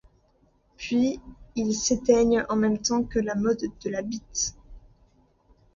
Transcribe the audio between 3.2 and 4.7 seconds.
mode de la beat.